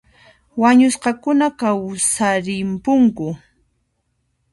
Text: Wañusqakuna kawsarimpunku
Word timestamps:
Wañusqakuna 0.61 1.47
kawsarimpunku 1.59 3.27